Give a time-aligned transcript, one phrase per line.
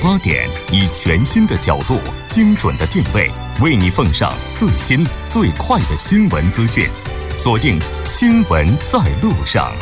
[0.00, 1.98] 八点，以全新的角度、
[2.28, 3.28] 精准的定位，
[3.60, 6.88] 为你奉上最新最快的新闻资讯。
[7.36, 9.72] 锁定《新闻在路上》。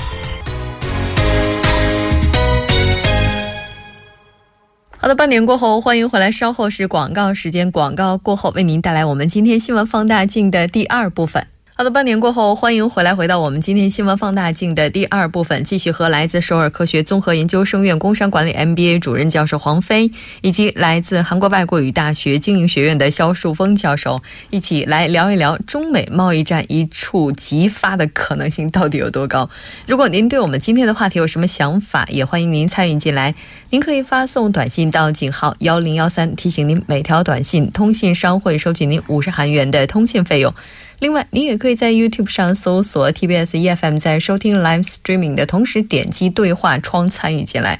[4.97, 6.33] 好的，半点过后，欢迎回来。
[6.33, 11.47] 稍后是广告时间，广告过后为您带来我们今天新闻放大镜的第二部分。
[11.79, 29.51] 好的，半年过后，欢迎回来，回到我们今天新闻放大镜的第二部分，继续和来自首尔科学综合研究生院工商管理 MBA 主任教授黄飞，以及来自韩国外国语大学经营学院的肖树峰教授一起来聊一聊中美贸易战一触即发的可能性到底有多高。
[29.87, 33.35] 如果您对我们今天的话题有什么想法，也欢迎您参与进来。
[33.69, 40.55] 您可以发送短信到井号幺零幺三，提醒您每条短信通信商会收取您五十韩元的通信费用。
[40.99, 47.79] 另外，你也可以在 YouTube 上搜索 TBS EFM，在收听 Live Streaming 的同时点击对话窗参与进来。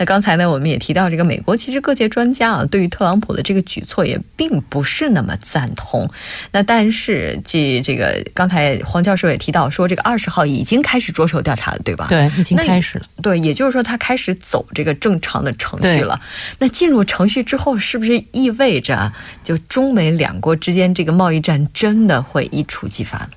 [0.00, 6.10] 那刚才呢，我们也提到这个美国，其实各界专家啊，对于特朗普的这个举措也并不是那么赞同。
[6.52, 12.06] 那但是，这这个刚才黄教授也提到说，这个二十号已经开始着手调查了，对吧？
[12.08, 13.04] 对，已经开始了。
[13.20, 16.18] 对，也就是说，他开始走这个正常的程序了。
[16.58, 19.12] 那进入程序之后，是不是意味着
[19.44, 23.28] 就中美两国之间这个贸易战真的会一触即发呢？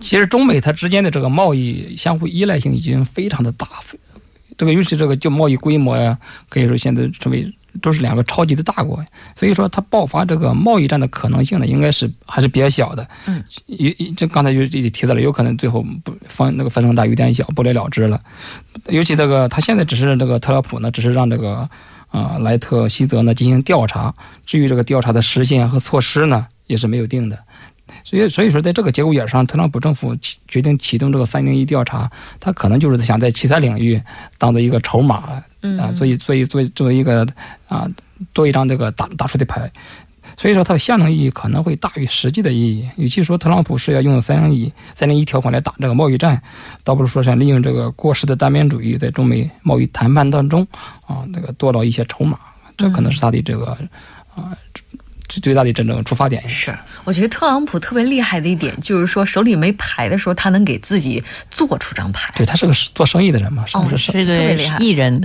[0.00, 3.68] 其实，中美它之间的这个贸易相互依赖性已经非常的大。
[4.56, 6.18] 这个尤其这个就贸易规模呀，
[6.48, 9.04] 可以说现在成为都是两个超级的大国，
[9.34, 13.06] 所以说它爆发这个贸易战的可能性呢，应该是还是比较小的。
[13.26, 18.18] 嗯，也这刚才就已经提到了，有可能最后不方那个发生大雨点小，不了了之了。
[18.88, 21.68] 尤其这个他现在只是这个特朗普呢，只是让这个
[22.08, 24.14] 啊莱特希泽呢进行调查，
[24.46, 27.38] 至于这个调查的时限和措施呢，也是没有定的。
[28.02, 30.16] 所以，所以说，在这个节骨眼上，特朗普政府
[30.48, 32.10] 决定启动这个三零一调查，
[32.40, 34.00] 他可能就是想在其他领域
[34.38, 35.42] 当做一个筹码
[35.78, 37.26] 啊，所以，所以，作为作为一个
[37.68, 37.88] 啊，
[38.34, 39.70] 做一张这个打打出的牌。
[40.36, 42.86] 所以说，它的象征意义可能会大于实际的意义。
[42.96, 46.42] 与其说特朗普是要用三零一三零一条款来打这个贸易战，
[46.84, 50.66] 倒不如说想利用这个过时的单边主义，在中美贸易谈判当中
[51.06, 52.38] 啊，那个多到一些筹码，
[52.76, 53.78] 这可能是他的这个
[54.34, 54.52] 啊。
[55.28, 62.32] 最大的真正出发点是，我觉得特朗普特别厉害的一点就是说，手里没牌的时候，他能给自己做出张牌。
[62.36, 64.12] 对他是个做生意的人嘛，是不是？
[64.12, 64.34] 是个
[64.78, 65.20] 艺人。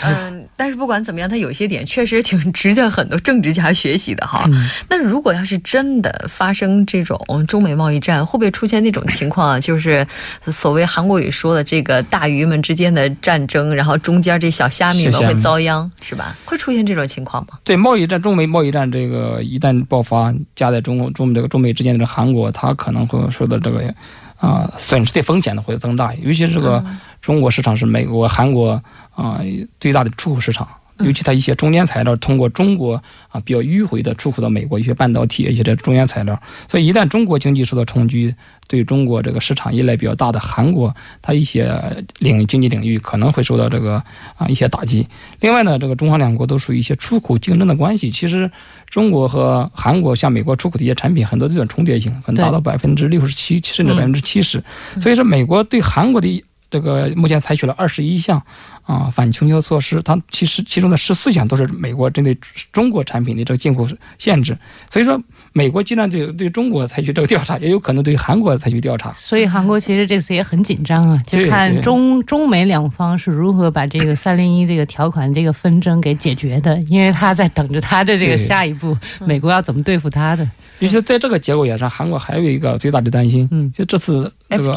[0.00, 0.43] 嗯。
[0.56, 4.48] 但是不管怎么样，他有些点确实挺值得很多政治家学习的哈。
[4.88, 9.60] 那如果要是真的发生这种中美贸易战，会不会出现那种情况啊？
[9.60, 10.06] 就是
[10.42, 16.36] 所谓韩国语说的这个大鱼们之间的战争，然后中间这小虾米们会遭殃，是吧？
[16.44, 17.58] 会出现这种情况吗？
[17.64, 23.94] 对，贸易战，中美贸易战这个一旦爆发，夹在中中这个中美之间的韩国，它可能会受到这个
[24.36, 26.84] 啊损失的风险呢会增大，尤其是这个
[27.20, 28.82] 中国市场是美国、韩国。
[29.16, 29.40] 啊，
[29.78, 30.66] 最大的出口市场，
[30.98, 38.34] 尤其它一些中间材料通过中国啊比较迂回的出口到美国，一些半导体一些这中间材料，所以一旦中国经济受到冲击，
[38.68, 41.72] 对中国这个市场依赖比较大的韩国，它一些
[42.18, 44.02] 领经济领域可能会受到这个
[44.36, 45.06] 啊一些打击。
[45.40, 48.50] 另外呢，这个中韩两国都属于一些出口竞争的关系，其实
[48.88, 54.62] 中国和韩国向美国出口的一些产品很多都有重叠性，可能达到百分之六十七甚至百分之七十，
[55.00, 58.42] 所以说美国对韩国的这个目前采取了二十一项。
[58.86, 62.36] 啊，反倾销措施，它其实其中的十四项都是美国针对
[62.70, 64.54] 中国产品的这个进口限制。
[64.90, 65.18] 所以说，
[65.54, 69.10] 美国既然对对中国采取这个调查，也有可能对韩国采取调查。
[69.18, 80.46] 所以韩国其实这次也很紧张啊，就看中中美两方是如何把这个三零一这个条款这个纷争给解决的，因为他在等着他的这个下一步，美国要怎么对付他的。
[80.78, 84.72] 其实在这个节骨眼上，韩国还有一个最大的担心，嗯，就这次这个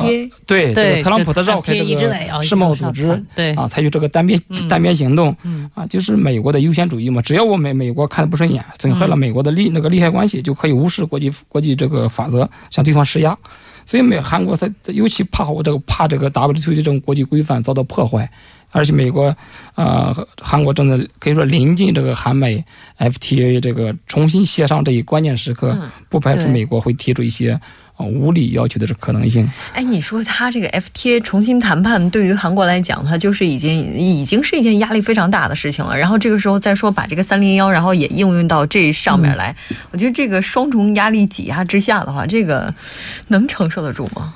[0.45, 3.53] 对这个特朗普他绕开这个世贸组织，对。
[3.53, 4.39] 啊，采取这个单边
[4.69, 5.36] 单边行动，
[5.74, 13.38] 啊，就是美国的优先主义嘛，只要我美美国看的不顺眼，损害了美国的利那个利害关系，就可以无视国际国际这个法则向对方施压，
[13.86, 18.30] 所以美韩国他尤其怕我这个怕这个 WTO 这种国际规范遭到破坏。
[18.74, 19.33] 而且美国，
[19.75, 22.63] 呃，韩国正在可以说临近这个韩美
[23.00, 25.75] FTA 这个重新协商这一关键时刻，
[26.09, 27.59] 不排除美国会提出一些
[28.05, 29.49] 无理要求的这可能性。
[29.73, 35.97] 哎，你说他这个 FTA 重新谈判，对于韩国来讲，它就是已经已经是一件压力非常大的事情了。
[35.97, 39.55] 然后这个时候再说把这个三零幺，然后也应用到这上面来，
[39.91, 42.73] 我觉得这个双重压力挤压之下的话，这个
[43.29, 44.33] 能承受得住吗？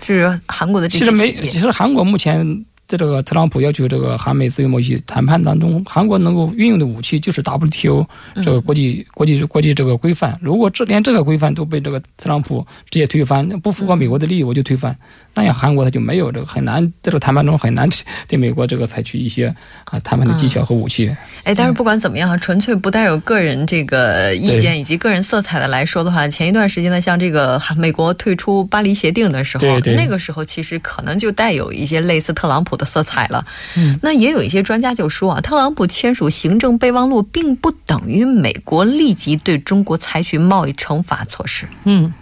[0.00, 2.64] 这是韩国的这些其实没，其实韩国目前。
[2.92, 8.06] 在这个特朗普要求这个韩美自由贸易谈判当中，韩国能够运用的武器就是 WTO
[8.44, 10.38] 这个国际国际国际这个规范。
[10.42, 14.94] 如果这连这个规范都被这个特朗普直接推翻，不符合美国的利益，我就推翻。
[15.34, 17.88] 那样韩国他就没有这个很难在这个谈判中很难
[18.28, 19.46] 对美国这个采取一些
[19.84, 21.10] 啊谈判的技巧和武器。
[21.44, 33.46] 哎，但是不管怎么样，纯粹不带有个人这个意见以及个人色彩的来说的话，前一段时间呢，像这个美国退出巴黎协定的时候，那个时候其实可能就带有一些类似特朗普的色彩了。
[33.76, 41.68] 嗯，那也有一些专家就说啊，特朗普签署行政备忘录，并不等于美国立即对中国采取贸易惩罚措施。
[41.84, 42.12] 嗯。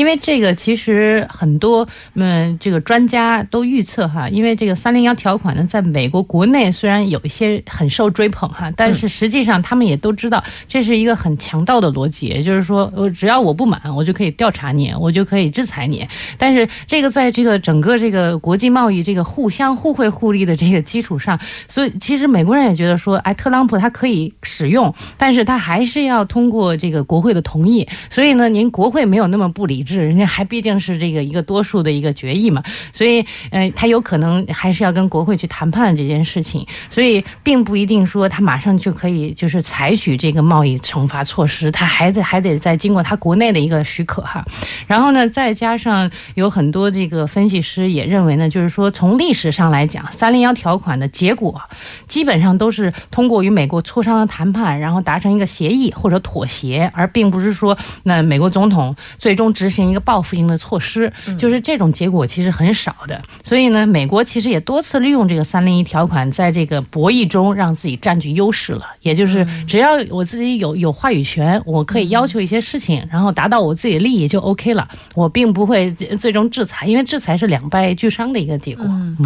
[0.00, 16.08] 因为这个其实很多嗯，这个专家都预测哈，因为这个三零幺条款呢，在美国国内虽然有一些很受追捧哈，但是实际上他们也都知道这是一个很强盗的逻辑，也就是说，我，只要我不满，我就可以调查你，我就可以制裁你。
[16.38, 21.38] 但是这个在这个整个这个国际贸易这个互相互惠互利的这个基础上，
[21.68, 27.86] 所以其实美国人也觉得说，哎，特朗普他可以使用，但是他还是要通过这个国会的同意。
[28.08, 29.70] 所以呢，您国会没有那么不理。
[29.70, 44.44] 理智，人家还毕竟是这个一个多数的一个决议嘛，所以，呃，他有可能还是要跟国会去谈判这件事情，所以并不一定说他马上就可以就是采取这个贸易惩罚措施，他还得还得再经过他国内的一个许可哈。
[44.86, 51.60] 然后呢，再加上有很多这个分析师也认为呢，就是说从历史上来讲，三零幺条款的结果
[52.06, 63.22] 基本上都是通过与美国磋商的谈判，然后达成一个协议或者妥协，而并不是说那美国总统最终执行一个报复性的措施，就是这种结果其实很少的。
[63.42, 68.84] 所以呢，美国其实也多次利用这个三零一条款，在这个博弈中让自己占据优势了。
[69.02, 74.88] 也就是只要我自己有有话语权，我可以要求一些事情，然后达到我自己的利益就 OK 了。
[75.14, 78.84] 我并不会最终制裁，因为制裁是两败俱伤的一个结果。
[78.84, 79.16] 嗯。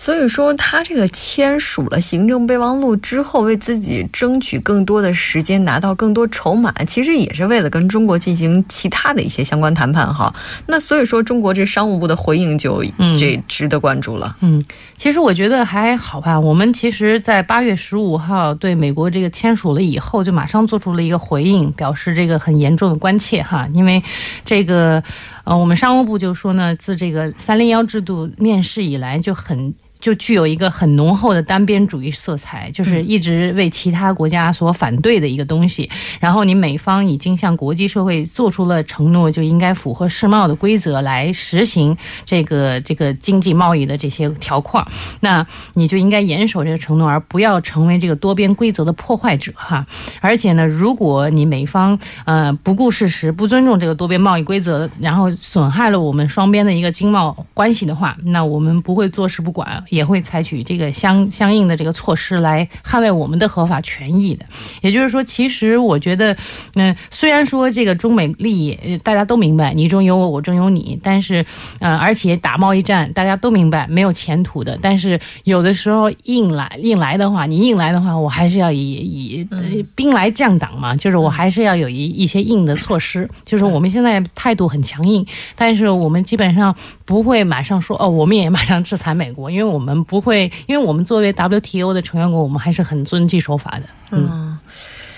[0.00, 10.32] 所以说，他这个签署了行政备忘录之后，为自己争取更多的时间，拿到更多筹码，其实也是为了跟中国进行其他的一些相关谈判哈。
[10.68, 12.82] 那所以说，中国这商务部的回应就
[13.18, 14.34] 这值得关注了。
[14.40, 14.64] 嗯，
[14.96, 16.40] 其实我觉得还好吧。
[16.40, 23.68] 我们其实，在八月十五号对美国这个签署了以后，就马上做出了一个回应，表示这个很严重的关切哈。
[23.74, 24.02] 因为
[24.46, 25.02] 这个，
[25.44, 29.74] 呃，我们商务部就说呢，自这个三零幺制度面世以来就很。
[30.00, 35.88] 就具有一个很浓厚的单边主义色彩，就是一直为其他国家所反对的一个东西。
[36.18, 44.86] 然后你美方已经向国际社会做出了承诺，就应该符合世贸的规则来实行这个这个经济贸易的这些条框。
[45.20, 49.86] 那你就应该严守这个承诺，而不要成为这个多边规则的破坏者哈。
[50.20, 59.84] 而且呢，如果你美方呃不顾事实，不尊重这个多边贸易规则，然后损害了我们双边的一个经贸关系的话，那我们不会坐视不管。
[59.90, 64.46] 也会采取这个相相应的这个措施来捍卫我们的合法权益的。
[64.80, 66.36] 也就是说，其实我觉得，
[66.74, 71.44] 嗯，虽然说这个中美利益大家都明白，你中有我，我中有你，但是，
[71.80, 74.78] 嗯，而且打贸易战大家都明白没有前途的。
[74.80, 79.46] 但是有的时候硬来硬来的话，你硬来的话，我还是要以以
[79.94, 83.28] 兵来将挡嘛，就是我还是要有一一些硬的措施。
[83.44, 85.26] 就是我们现在态度很强硬，
[85.56, 86.74] 但是我们基本上
[87.10, 89.80] 不会马上说哦，我们也马上制裁美国，因为我。
[89.80, 93.82] 们不会，因为我们作为 WTO 的成员国，我们还是很遵纪守法的。
[94.10, 94.58] 嗯，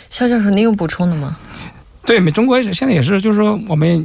[0.08, 1.36] 肖教授，您有补充的吗？
[2.06, 4.00] 对，美中国现在也是，就是说我们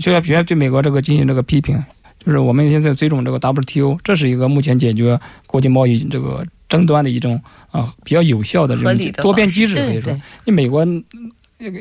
[0.00, 1.76] 就要比较对美国这个进行这个批评，
[2.24, 5.18] 就是我们现在尊重这个 WTO，这是一个目前解决
[5.48, 7.42] 国际贸易这个争端的一种
[7.72, 10.86] 啊比较有效的这种多边机制，可以说，你美国。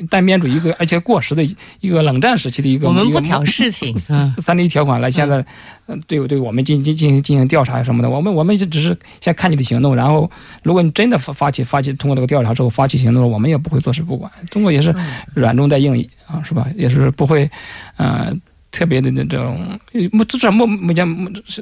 [0.10, 1.44] 单边主义一个而且过时的
[1.80, 3.96] 一个冷战时期的一个我们不挑事情，
[4.42, 5.46] 三零一条款来现在，
[5.88, 10.30] 嗯，对对我们进进进行进行调查什么的，我们我们就只是先看你的行动，然后
[10.64, 14.30] 如果你真的发发起发起通过这个调查之后发起行动了，我们也不会坐视不管。
[14.50, 14.94] 中国也是
[15.34, 16.68] 软中带硬啊，是吧？
[16.76, 17.50] 也是不会，
[17.96, 18.34] 呃，
[18.72, 19.80] 特别的那种，
[20.12, 21.08] 目至少目目前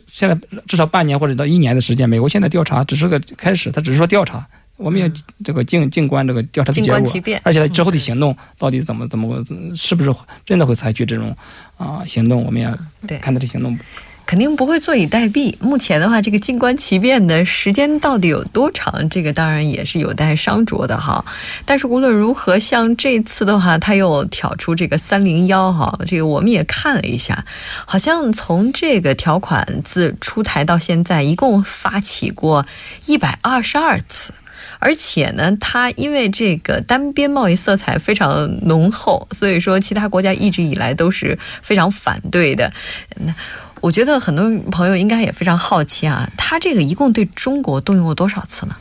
[0.08, 4.48] 现在至少半年或者到一年的时间，美国现在调查只是个开始，他只是说调查。
[4.78, 5.10] 我们要
[5.44, 9.44] 这个静静观这个调查的结果，而且之后的行动到底怎么怎么，
[9.76, 10.14] 是不是
[10.46, 11.36] 真的会采取这种
[11.78, 12.44] 啊行动？
[12.46, 12.72] 我们要
[13.20, 13.78] 看他的行动，
[14.26, 15.56] 肯定不会坐以待毙。
[15.60, 19.10] 目前的话，这个静观其变的时间到底有多长？
[19.10, 21.26] 这个当然也是有待商酌的哈。
[21.66, 27.44] 但是无论如何，像这次的话，他又挑出这个三零幺哈，这个我们也看了一下，
[27.86, 32.66] 好像从这个条款自出台到现在，一共发起过
[33.08, 34.34] 一百二十二次。
[34.80, 42.72] 而且呢，它因为这个单边贸易色彩非常浓厚，所以说其他国家一直以来都是非常反对的。
[43.18, 43.34] 那
[43.82, 48.76] 我觉得很多朋友应该也非常好奇啊，它这个一共对中国动用过多少次呢？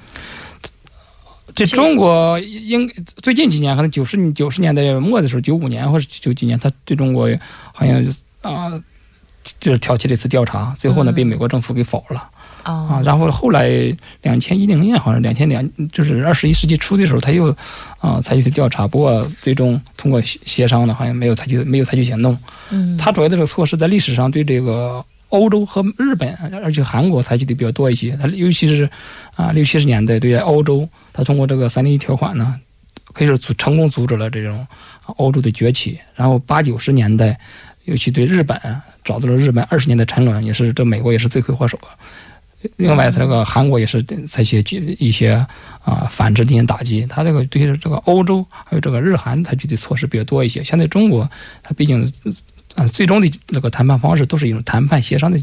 [1.55, 2.87] 这中国应
[3.23, 7.31] 最近几年，可能九十九十年代末的时候，九五年或者九几年，他对中国
[7.73, 8.05] 好像
[8.43, 8.71] 啊，
[9.59, 12.31] 就是挑起了一次调查，最后呢被美国政府给否了。
[12.67, 13.71] 啊，然后后来
[14.23, 17.55] 两千一零年，好像两千两就是二十一世纪初的时候，他又
[18.01, 22.37] 啊采取的调查，不过最终通过协协商呢，好像没有采取没有采取行动。
[22.71, 28.19] 嗯，他主要的这个措施在历史上对这个欧洲和日本，而且韩国采取的比较多一些。
[28.21, 28.91] 他尤其是
[29.37, 32.59] 啊六七十年代对欧洲，他通过这个三零一条款呢，
[33.13, 34.67] 可以说阻成功阻止了这种
[35.19, 35.97] 欧洲的崛起。
[36.17, 37.39] 然后八九十年代，
[37.85, 38.61] 尤其对日本
[39.05, 41.79] 找到了日本二十年的沉沦，也是这美国也是罪魁祸首。
[42.77, 44.59] 另外，他这个韩国也是采取
[44.99, 45.33] 一些
[45.85, 47.07] 啊反制进行打击。
[47.07, 50.63] 它这个对这个欧洲还有这个日韩采取的措施比较多一些。
[50.65, 51.29] 现在中国，
[51.63, 52.13] 它毕竟
[52.75, 55.39] 啊最终的那个谈判方式都是一种谈判协商的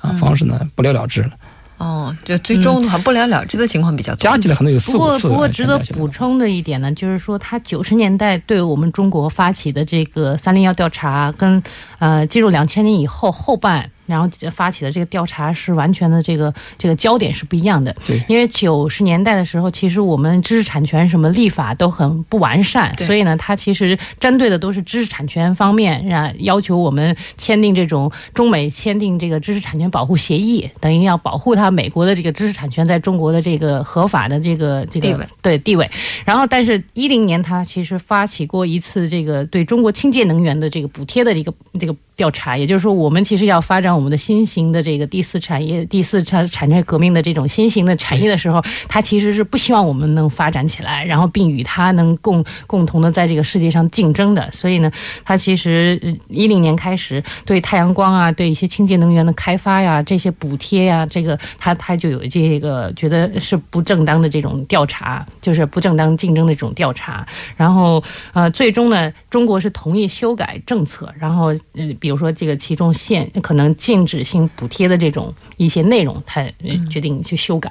[0.00, 1.30] 啊方式呢，不了了之了。
[1.76, 5.28] 哦，就最终的话不了了之的情况比较多，加起来可能有四五次。
[5.28, 11.60] 不过，不过值得补充的一点呢，就是说他九十年代对我们中国发起的这个三零幺调查，跟
[11.98, 13.90] 呃进入两千年以后后半。
[14.06, 35.90] 然后发起的这个调查是完全的这个这个焦点是不一样的，对，因为九十年代的时候，其实我们知识产权什么立法都很不完善，所以呢，它其实针对的都是知识产权方面，让要求我们签订这种中美签订这个知识产权保护协议，等于要保护它美国的这个知识产权在中国的这个合法的这个这个地位，对地位。
[36.24, 41.94] 然后，但是一零年它其实发起过一次这个对中国清洁能源的这个补贴的一个这个。
[42.16, 54.48] 调查，也就是说，我们其实要发展我们的新型的这个第四产业、第四产产业革命的这种新型的产业的时候，它其实是不希望我们能发展起来，然后并与它能共共同的在这个世界上竞争的。
[54.52, 54.88] 所以呢，
[55.24, 67.26] 它其实一零年开始对太阳光啊、对一些清洁能源的开发呀、这些补贴呀，这个它它就有这个觉得是不正当的这种调查，就是不正当竞争的这种调查。
[67.56, 68.00] 然后
[68.32, 71.92] 呃，最终呢，中国是同意修改政策，然后嗯。
[72.04, 76.44] 比如说，这个其中限可能禁止性补贴的这种一些内容，他
[76.90, 77.70] 决定去修改。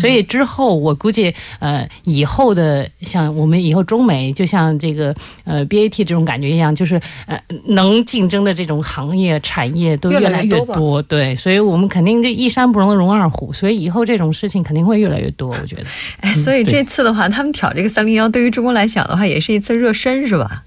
[0.00, 5.14] 所以之后，我估计，呃，以后的像我们以后中美，就像这个
[5.44, 11.02] 呃 BAT 这种感觉一样，就是呃能竞争的这种行业产业都越来越多。
[11.02, 15.50] 对，所以我们肯定这一山不容容二虎，所以以后这种事情肯定会越来越多。
[15.50, 15.84] 我觉得，
[16.24, 20.64] 哎，所以这次的话，他们挑这个三零幺，对于中国来讲的话，也是一次热身，是吧？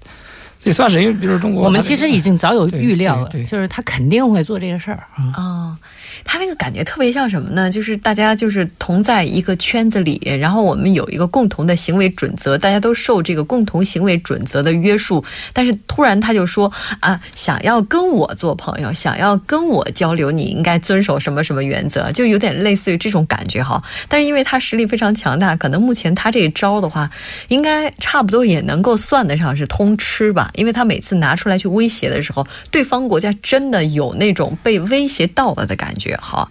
[0.60, 5.02] 这算是因为，比如中国，我们其实已经早有预料了，就是他肯定会做这个事儿
[5.34, 5.76] 啊。
[6.24, 7.70] 他那个感觉特别像什么呢？
[7.70, 15.24] 就是大家就是同在一个圈子里，然后我们有一个共同的行为准则，大家都受这个共同行为准则的约束。
[15.52, 23.82] 但是突然他就说啊，想要跟我做朋友，想要跟我交流，你应该遵守什么什么原则，就有点类似于这种感觉哈。
[24.08, 27.10] 但是因为他实力非常强大，可能目前他这一招的话，
[27.48, 30.50] 应该差不多也能够算得上是通吃吧。
[30.54, 35.99] 因为他每次拿出来去威胁的时候，对方国家真的有那种被威胁到了的感觉。
[36.20, 36.50] 好，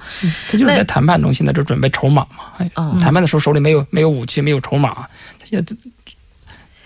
[0.51, 2.45] 他就是在谈判中，现在就准备筹码嘛。
[2.57, 4.89] 哎，谈判的时候手里没有没有武器，没有筹码，
[5.39, 5.75] 他现在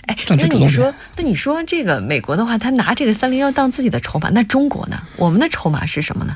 [0.06, 5.02] 哎，那你说，那你说这个美国的话，他拿这个三零幺当自己的筹码，那中国呢？
[5.16, 6.36] 我们的筹码是什么呢？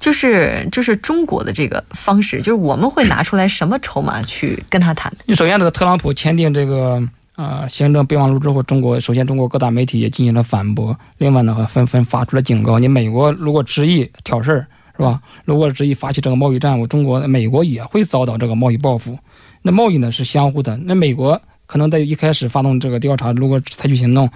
[0.00, 5.12] 就是就是中国的这个方式，就是我们会拿出来什么筹码去跟他谈？
[5.26, 7.02] 你首先，这个特朗普签订这个
[7.34, 14.66] 呃行政备忘录之后，中国首先中国各大媒体也进行了反驳，另外呢，纷纷发出了警告：你美国如果执意挑事儿。
[14.96, 15.20] 是吧？
[15.44, 19.18] 如果执意发起这个贸易战，我中国、美国也会遭到这个贸易报复。
[19.62, 20.76] 那贸易呢是相互的。
[20.84, 24.30] 那美国可能在一开始发动这个调查，如果采取行动，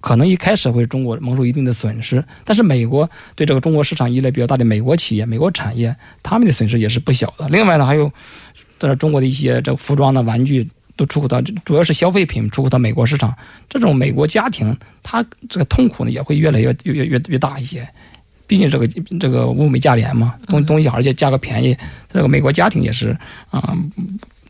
[0.00, 2.22] 可能一开始会中国蒙受一定的损失。
[2.44, 7.48] 但是美国对这个中国市场依赖比较大的美国企业、美国产业，他们的损失也是不小的。
[7.48, 8.10] 另外呢，还有
[8.78, 13.34] 在中国的一些这个服装的玩具都出口到，主要是消费品出口到美国市场。
[13.68, 17.88] 这种美国家庭，他这个痛苦呢也会越来越越越越大一些。
[18.46, 18.86] 毕竟这个
[19.18, 21.76] 这个物美价廉嘛，东东西而且价格便宜，
[22.12, 23.16] 这个美国家庭也是
[23.50, 23.76] 啊，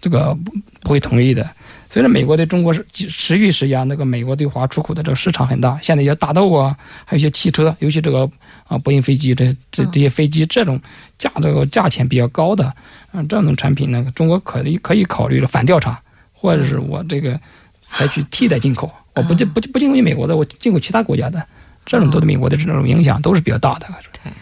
[0.01, 1.49] 这个不不会同意的。
[1.89, 5.79] 所以说，美国对中国是持续施压，那个美国对华出口的这个市场很大。
[5.81, 8.29] 现在一些大豆啊，还有一些汽车，尤其这个
[8.67, 10.81] 啊波音飞机这这这些飞机这种
[11.17, 12.75] 价这个价钱比较高的
[13.13, 15.97] 嗯这种产品呢，中国可以可以考虑了反调查，
[16.33, 17.39] 或者是我这个
[17.81, 21.47] 采取替代进口，我不进不不进口你美国的，我进口其他国家的。
[21.87, 23.87] 这种对美国的这种影响都是比较大的。
[24.13, 24.33] 对，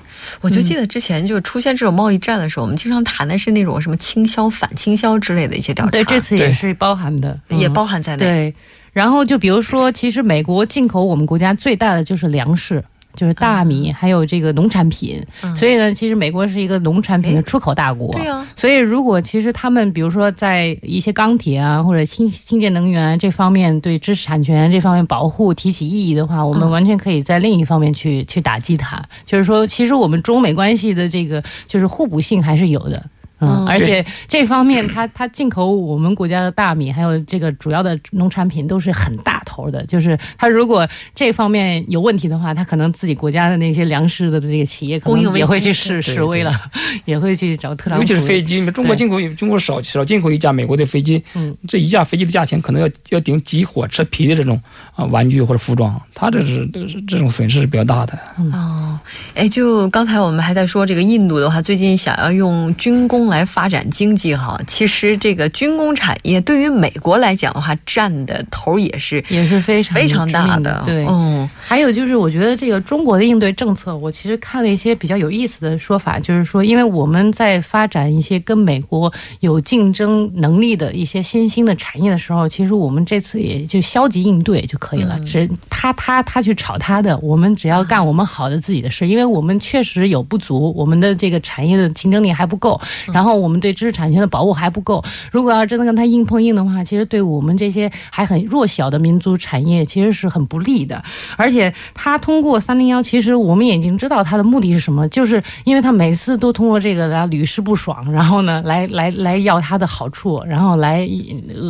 [0.41, 5.91] 我就记得之前就出现这种贸易战的时候，我们经常谈的是那种什么倾销、反倾销之类的一些调查。
[5.91, 8.25] 对，这次也是包含的，也包含在内。
[8.25, 8.55] 对，
[8.93, 12.83] 然后就比如说，其实美国进口我们国家最大的就是粮食。
[13.15, 15.23] 就是大米，还有这个农产品。
[15.57, 18.13] 所以呢，其实美国是一个农产品的出口大国。
[18.13, 18.47] 对啊。
[18.57, 29.03] 所以如果其实他们比如说在一些钢铁啊或者清清洁能源这方面对知识产权这方面保护提起异议的话，我们完全可以在另一方面去去打击它。
[29.25, 33.03] 就是说，其实我们中美关系的这个就是互补性还是有的。
[33.45, 39.85] 嗯，而且这方面，它它进口我们国家的大米，还有这个主要的农产品都是很大头的。
[39.87, 46.53] 就是他如果这方面有问题的话，他可能自己国家的那些粮食的这个企业可能也会去示示威了，
[47.05, 48.03] 也会去找特朗普。
[48.03, 54.61] 尤其是飞机，中国进口中国少少进口一架美国的飞机，嗯，这一架飞机的价钱可能要要顶几火车皮的这种
[54.95, 58.19] 啊玩具或者服装，他这是这是这种损失是比较大的。
[58.53, 58.99] 哦，
[59.35, 63.23] 哎，就刚才我们还在说这个印度的话，最近想要用军工。
[63.33, 70.83] 来发展经济哈，其实这个军工产业对于美国来讲的话，占的头也是也是非常非常大的。
[70.87, 85.19] 对，嗯，还有就是，我觉得这个中国的应对政策，我其实看了一些比较有意思的说法，就是说，因为我们在发展一些跟美国有竞争能力的一些新兴的产业的时候，其实我们这次也就消极应对就可以了。
[85.21, 92.81] 只他他他去炒他的，我们只要干我们好的自己的事，因为我们确实有不足，我们的这个产业的竞争力还不够。
[93.13, 95.03] 然后我们对知识产权的保护还不够。
[95.31, 101.01] 如果要真的跟他硬碰硬的话，其实对我们这些还很弱小的民族产业其实是很不利的。
[101.37, 111.09] 而且他通过三零幺，其实我们已经知道他的目的是什么，就是因为他每次都通过这个来屡试不爽，然后呢，来来来要他的好处，然后来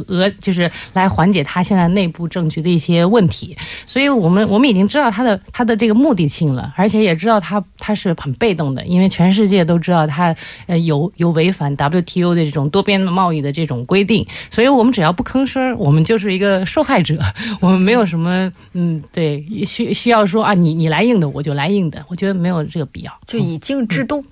[0.08, 3.54] 俄就是来缓解他现在内部政局的一些问题。
[3.86, 10.34] 所以我们我们已经知道他的他的这个目的性了，而且也知道他他是很被动的，因为全世界都知道他
[10.66, 11.42] 呃有有违。
[11.42, 17.18] 违反 WTO 的这种多边贸易的这种规定，所以我们只要不吭声，我们就是一个受害者。
[17.60, 22.04] 我们没有什么，嗯，对，需需要说啊，你你来硬的，我就来硬的。
[22.08, 24.24] 我觉得没有这个必要，就以静制动。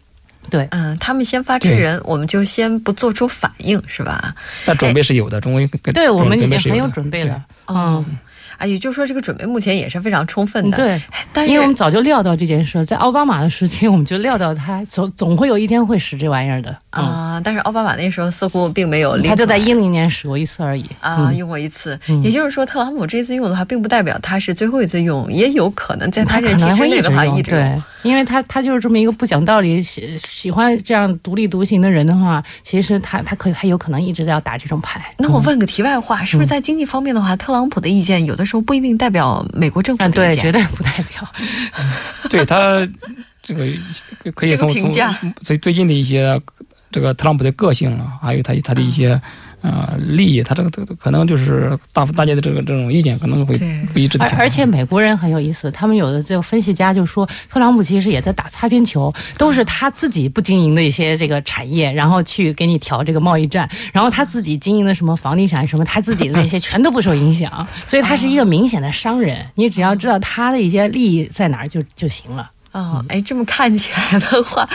[0.48, 4.34] 对，嗯，他们先发制人，我们就先不做出反应，是吧？
[4.66, 8.04] 那准备是有的，中国对我们已经很有准备了，嗯。
[8.60, 10.76] 啊，也就是说，这个准备目前也是非常充分的。
[10.76, 17.40] 对，但是因为我们早就料到这件事，在奥巴马的时期，我们就料到他总总会有一天会使这玩意儿的啊。
[17.42, 21.98] 但是奥巴马那时候似乎并没有，他就在一零年使过一次而已啊，用过一次。
[22.22, 35.14] 也就是说，特朗普这次用的话，并不代表他是最后一次用，也有可能在他任期之内的话一直对，因为他他就是这么一个不讲道理、喜喜欢这样独立独行的人的话，其实他他可他有可能一直在要打这种牌。
[35.18, 38.44] 那我问个题外话，是不是在经济方面的话，特朗普的意见有的？
[38.44, 41.28] 时候不一定代表美国政府的意见，绝对不代表。
[42.28, 42.88] 对他
[43.42, 43.64] 这个
[44.34, 44.90] 可以从从
[45.42, 46.40] 最最近的一些
[46.90, 49.20] 这个特朗普的个性啊，还有他他的一些。
[49.62, 53.54] 啊，利益，他这个这个可能就是大大家的这个这种意见可能会
[53.92, 54.26] 不一致的。
[54.38, 69.44] 而且美国人很有意思，他们有的这个分析家就说，特朗普其实也在打擦边球，都是他自己不经营的一些这个产业，然后去给你调这个贸易战，然后他自己经营的什么房地产什么，他自己的那些 全都不受影响，所以他是一个明显的商人。
[69.54, 72.50] 你只要知道他的一些利益在哪儿就就行了。
[72.72, 74.68] 哦，哎，这么看起来的话，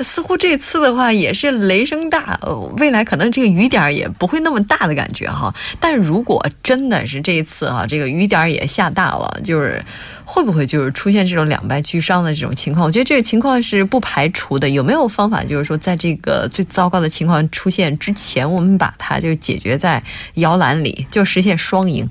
[0.00, 2.36] 似乎这次的话也是雷声大，
[2.78, 5.54] 未来可能这个雨点也不会那么大的感觉哈。
[5.78, 9.80] 但如果真的是这一次哈，这个雨点也下大了，就是
[10.24, 12.84] 会不会就是出现这种两败俱伤的这种情况？
[12.84, 14.68] 我觉得这个情况是不排除的。
[14.68, 20.02] 有没有方法，就是说在这个最糟糕的情况出现之前，我们把它就解决在
[20.34, 22.10] 摇篮里，就实现双赢？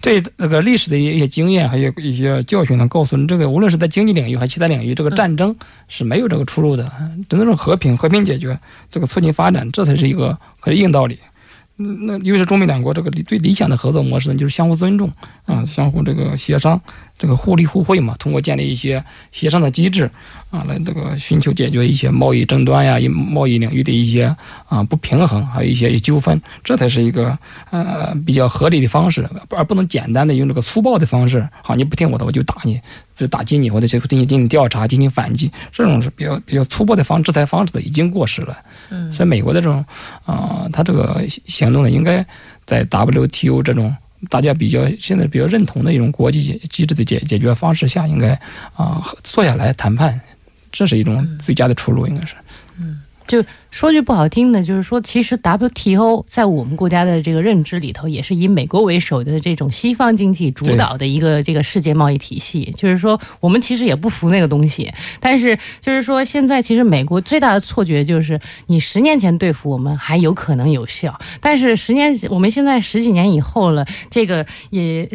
[0.00, 5.54] 对那个历史的一些经验，还有一些教训呢，告诉你，这个无论是在经济领域还是其他领域，这个战争
[5.88, 6.84] 是没有这个出路的，
[7.28, 8.58] 只能是和平，和平解决，
[8.90, 11.18] 这个促进发展，这才是一个可是硬道理。
[11.78, 15.12] 那因为是中美两国这个最理想的合作模式呢，就是相互尊重
[15.44, 16.80] 啊，相互这个协商，
[17.18, 19.02] 这个互利互惠嘛，通过建立一些
[19.32, 20.10] 协商的机制。
[20.48, 24.34] 啊，来这个寻求解决一些贸易争端呀，贸易领域的一些
[24.68, 27.36] 啊不平衡，还有一些纠纷，这才是一个
[27.70, 31.46] 呃比较合理的方式，而不能简单的用这个粗暴的方式。
[31.62, 32.80] 好，你不听我的，我就打你，
[33.16, 38.56] 就打击你，或者进行进行调查，进行反击，这种是比较比较粗暴的方制裁方式的，已经过时了。
[38.90, 39.84] 嗯，所以美国的这种
[40.24, 42.24] 啊，他这个行动呢，应该
[42.64, 43.94] 在 WTO 这种。
[44.28, 48.32] 大家比较现在比较认同的一种国际机制的解解决方式下，应该
[48.74, 50.20] 啊坐下来谈判，
[50.72, 52.34] 这是一种最佳的出路，应该是。
[52.78, 53.44] 嗯，就。
[53.68, 62.72] 说句不好听的，就是说，其实 WTO 在我们国家的这个认知里头，也是以美国为首的这种西方经济主导的一个这个世界贸易体系。
[62.74, 64.90] 就是说，我们其实也不服那个东西。
[65.20, 75.06] 但是，就是说，现在其实美国最大的错觉就是，你十年前对付我们还有可能有效，但是十年，我们现在十几年以后了，这个也。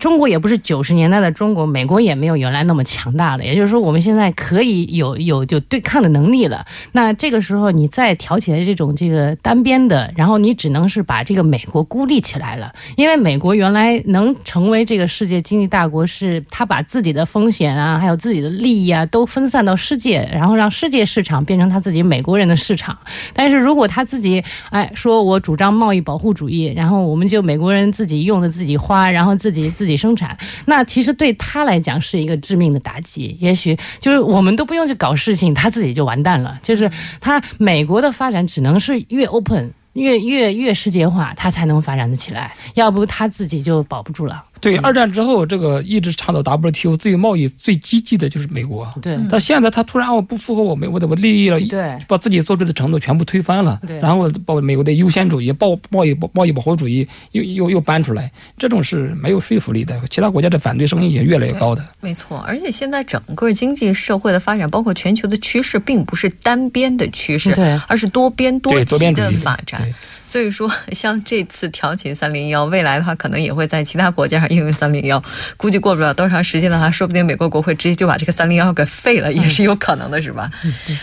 [0.00, 3.44] 中国也不是九十年代的中国，美国也没有原来那么强大了。
[3.44, 6.64] 也就是说，我们现在可以有有有对抗的能力了。
[6.92, 12.72] 那这个时候你再挑起来这种这个单边的，然后你只能是把这个美国孤立起来了。
[12.96, 22.96] 因为美国原来能成为这个世界经济大国，是他把自己的风险啊，还有自己的利益啊，都分散到世界，然后让世界市场变成他自己美国人的市场。
[23.32, 33.36] 但是如果他自己哎说我主张贸易保护主义，然后我们就美国人自己用的自己花，然后自己自自己生产，那其实对他来讲是一个致命的打击。
[33.38, 36.58] 也许就是我们都不用去搞事情，他自己就完蛋了。
[36.62, 39.70] 就是他美国的发展只能是越 open。
[39.92, 44.42] 越越越世界化，他才能发展得起来，要不他自己就保不住了。
[44.64, 48.92] 对，二战之后，这个一直倡导 WTO 自由贸易最积极的就是美国。
[49.00, 60.00] 对，但现在他突然哦不符合我美我的我利益了，对，把自己做出的承诺全部推翻了，对，然后把美国的优先主义、贸贸易贸易保护主义又又又搬出来，这种是没有说服力的。
[60.10, 61.84] 其他国家的反对声音也越来越高的。
[62.00, 69.92] 没错，而且现在整个经济社会的发展，包括全球的趋势，并不是单边的趋势，对，而是多边多极的发展。
[70.26, 75.22] 所以说， 像这次调起三零幺，未来的话可能也会在其他国家上应用三零幺。
[75.56, 80.50] 估计过不了多长时间的话，说不定美国国会直接就把这个三零幺给废了， 也是有可能的，是吧？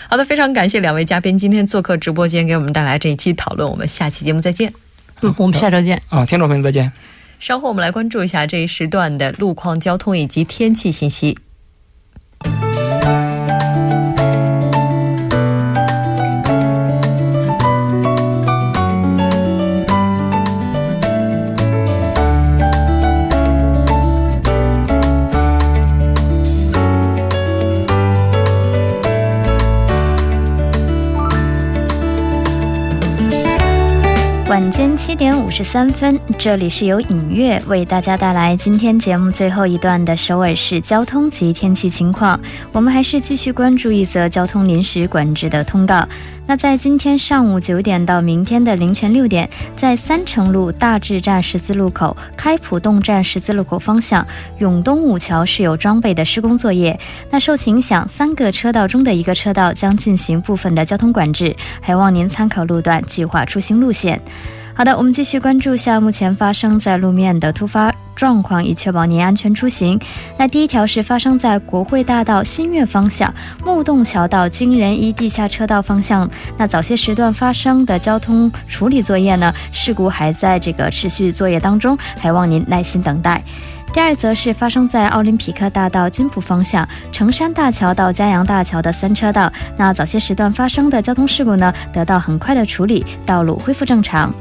[0.09, 3.69] 好的，非常感谢两位嘉宾今天做客直播间，给我们带来这一期讨论。
[3.69, 4.73] 我们下期节目再见。
[5.21, 6.01] 嗯，我们下周见。
[6.09, 6.91] 啊，听众朋友再见。
[7.39, 11.37] 稍后我们来关注一下这一时段的路况、交通以及天气信息。
[34.51, 42.37] 晚间七点五十三分，这里是由影月为大家带来今天节目最后一段的首尔市交通及天气情况。
[42.73, 46.05] 我们还是继续关注一则交通临时管制的通告。
[46.47, 54.25] 那在今天上午九点到明天的凌晨六点，在三城路大智站十字路口、开浦洞站十字路口方向，
[54.57, 56.99] 永东五桥是有装备的施工作业。
[57.29, 64.19] 那受其影响，三个车道中的一个车道将进行部分的交通管制，还望您参考路段计划出行路线。
[64.73, 69.99] 好的，我们继续关注下目前发生在路面的突发状况，以确保您安全出行。
[70.37, 73.31] 那第一条是发生在国会大道新月方向
[73.63, 79.53] 木洞桥到金人一地下车道方向，那早些时段发生的交通处理作业呢？
[79.71, 83.43] 事故还在这个持续作业当中，还望您耐心等待。
[83.93, 94.33] 第二则是发生在奥林匹克大道金浦方向城山大桥到嘉阳大桥的三车道，那早些时段发生的交通事故呢，得到很快的处理，道路恢复正常。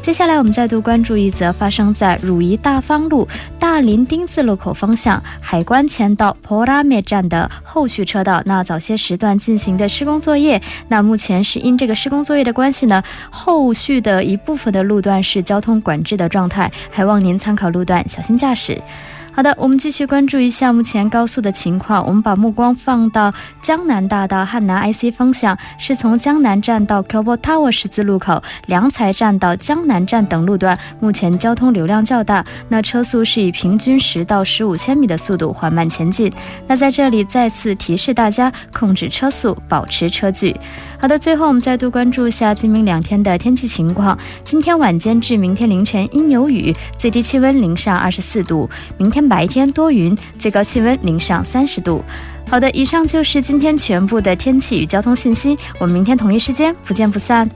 [0.00, 8.42] 接下来，我们再度关注一则发生在汝矣大方路大林丁字路口方向海关前到坡拉灭站的后续车道。
[8.46, 18.80] 那早些时段进行的施工作业，那目前是因这个施工作业的关系呢，后续的一部分的路段是交通管制的状态，还望您参考路段，小心驾驶。
[19.38, 22.04] 好的，我们继续关注一下目前高速的情况。
[22.04, 36.32] 我们把目光放到江南大道汉南 IC 方向，是从江南站到 k o b o Tower 十字路口、良才站到江南站等路段，目前交通流量较大，那车速是以平均十到十五千米的速度缓慢前进。
[36.66, 40.56] 那在这里再次提示大家控制车速，保持车距。
[40.98, 44.18] 好的，最后我们再度关注一下今明两天的天气情况。
[44.42, 48.68] 今天晚间至明天凌晨阴有雨，最低气温零上二十四度。
[48.96, 52.02] 明天白天多云，最高气温零上三十度。
[52.50, 55.56] 好的，以上就是今天全部的天气与交通信息。
[55.78, 57.48] 我们明天同一时间不见不散。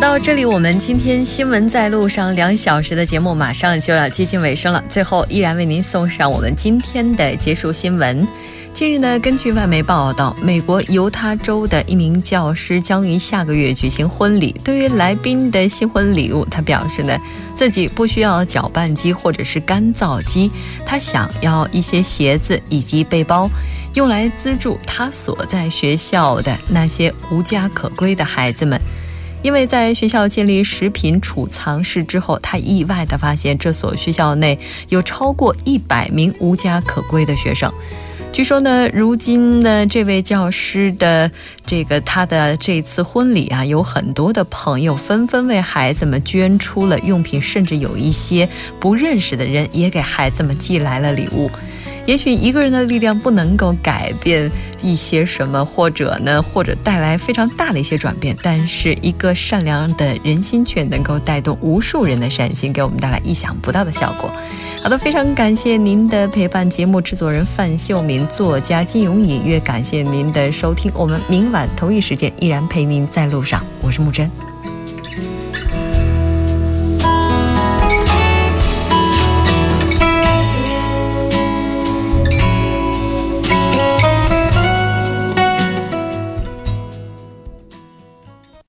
[0.00, 4.82] 到这里，我们今天新闻在路上两小时的节目马上就要接近尾声了。
[4.88, 8.26] 最后，依然为您送上我们今天的结束新闻。
[8.72, 14.54] 近日呢，根据外媒报道，美国犹他州的一名教师将于下个月举行婚礼。
[14.64, 17.16] 对于来宾的新婚礼物，他表示呢，
[17.54, 20.50] 自己不需要搅拌机或者是干燥机，
[20.86, 23.48] 他想要一些鞋子以及背包，
[23.94, 28.80] 用来资助他所在学校的那些无家可归的孩子们。
[29.42, 37.72] 因为在学校建立食品储藏室之后，他意外地发现这所学校内有超过一百名无家可归的学生。
[38.32, 41.30] 据说呢，如今呢，这位教师的
[41.66, 48.48] 这个他的这次婚礼啊，有很多的朋友纷纷为孩子们捐出了用品，甚至有一些
[48.80, 51.50] 不认识的人也给孩子们寄来了礼物。
[52.06, 54.50] 也许一个人的力量不能够改变
[54.82, 64.30] 一些什么，或者呢，或者带来非常大的一些转变，但是一个善良的人心却能够带动无数人的善心，给我们带来意想不到的效果。
[64.82, 66.68] 好的，非常感谢您的陪伴。
[66.68, 70.90] 节目制作人范秀敏，作家金永隐，也感谢您的收听。
[70.94, 73.64] 我们明晚同一时间依然陪您在路上。
[73.80, 74.51] 我是木真。